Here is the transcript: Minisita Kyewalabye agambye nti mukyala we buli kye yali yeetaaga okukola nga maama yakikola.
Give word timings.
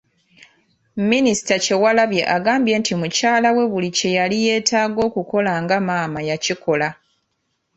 Minisita 1.11 1.53
Kyewalabye 1.63 2.21
agambye 2.35 2.73
nti 2.81 2.93
mukyala 2.99 3.49
we 3.55 3.63
buli 3.71 3.89
kye 3.97 4.09
yali 4.17 4.37
yeetaaga 4.45 4.99
okukola 5.07 5.51
nga 5.63 5.77
maama 5.87 6.19
yakikola. 6.29 6.87